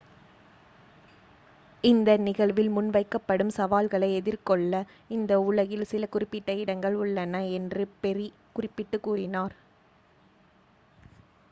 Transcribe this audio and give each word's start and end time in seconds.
இந்த 1.83 2.15
நிகழ்வில் 2.23 2.69
முன்வைக்கப்படும் 2.69 3.53
சவால்களை 3.57 4.09
எதிர்கொள்ள 4.15 4.73
இந்த 5.09 5.39
உலகில் 5.43 5.85
சில 5.85 6.09
குறிப்பிட்ட 6.09 6.57
இடங்கள் 6.63 6.97
உள்ளன' 6.97 7.45
என்று 7.59 7.85
பெர்ரி 8.01 8.27
குறிப்பிட்டு 8.53 8.99
கூறினார் 9.01 9.55